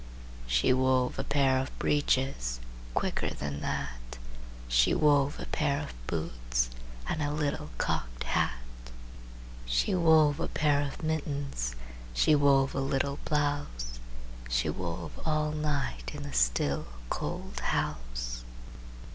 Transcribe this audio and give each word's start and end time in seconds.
She 0.47 0.73
wove 0.73 1.19
a 1.19 1.23
pair 1.23 1.59
of 1.59 1.77
breeches 1.77 2.59
Quicker 2.95 3.29
than 3.29 3.61
that! 3.61 4.17
She 4.67 4.95
wove 4.95 5.39
a 5.39 5.45
pair 5.45 5.79
of 5.79 5.93
boots 6.07 6.71
And 7.07 7.21
a 7.21 7.31
little 7.31 7.69
cocked 7.77 8.23
hat. 8.23 8.57
She 9.67 9.93
wove 9.93 10.39
a 10.39 10.47
pair 10.47 10.81
of 10.81 11.03
mittens, 11.03 11.75
She 12.15 12.33
wove 12.33 12.73
a 12.73 12.81
little 12.81 13.19
blouse, 13.25 13.99
She 14.49 14.71
wove 14.71 15.11
all 15.23 15.51
night 15.51 16.09
In 16.15 16.23
the 16.23 16.33
still, 16.33 16.87
cold 17.11 17.59
house. 17.59 18.43